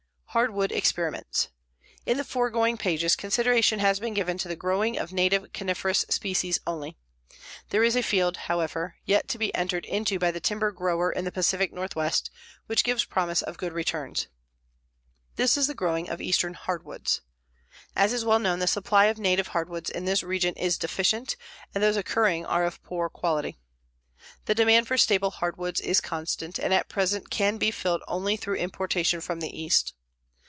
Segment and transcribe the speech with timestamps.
[0.33, 1.49] HARDWOOD EXPERIMENTS
[2.05, 6.57] In the foregoing pages consideration has been given to the growing of native coniferous species
[6.65, 6.95] only.
[7.67, 11.25] There is a field, however, yet to be entered into by the timber grower in
[11.25, 12.31] the Pacific Northwest,
[12.67, 14.29] which gives promise of good returns.
[15.35, 17.19] This is the growing of eastern hardwoods.
[17.93, 21.35] As is well known, the supply of native hardwoods in this region is deficient
[21.75, 23.57] and those occurring are of poor quality.
[24.45, 28.55] The demand for staple hardwoods is constant, and at present can be filled only through
[28.55, 29.93] importation from the East.